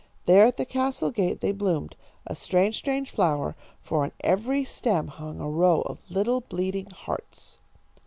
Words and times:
There 0.25 0.47
at 0.47 0.57
the 0.57 0.65
castle 0.65 1.11
gate 1.11 1.41
they 1.41 1.51
bloomed, 1.51 1.95
a 2.25 2.33
strange, 2.33 2.75
strange 2.77 3.11
flower, 3.11 3.55
for 3.83 4.03
on 4.03 4.11
every 4.21 4.63
stem 4.65 5.09
hung 5.09 5.39
a 5.39 5.47
row 5.47 5.81
of 5.83 5.99
little 6.09 6.41
bleeding 6.41 6.89
hearts. 6.89 7.59